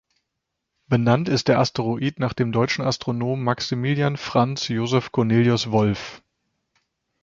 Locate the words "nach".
2.17-2.33